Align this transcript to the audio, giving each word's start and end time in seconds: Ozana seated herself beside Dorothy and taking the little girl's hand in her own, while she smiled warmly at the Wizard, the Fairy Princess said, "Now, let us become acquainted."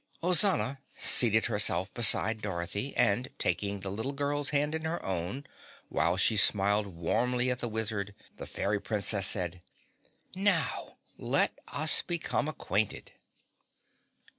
Ozana 0.23 0.79
seated 0.95 1.45
herself 1.45 1.93
beside 1.93 2.41
Dorothy 2.41 2.91
and 2.95 3.29
taking 3.37 3.81
the 3.81 3.91
little 3.91 4.13
girl's 4.13 4.49
hand 4.49 4.73
in 4.73 4.83
her 4.83 5.05
own, 5.05 5.45
while 5.89 6.17
she 6.17 6.37
smiled 6.37 6.87
warmly 6.87 7.51
at 7.51 7.59
the 7.59 7.67
Wizard, 7.69 8.15
the 8.35 8.47
Fairy 8.47 8.81
Princess 8.81 9.27
said, 9.27 9.61
"Now, 10.33 10.97
let 11.19 11.59
us 11.67 12.01
become 12.01 12.47
acquainted." 12.47 13.11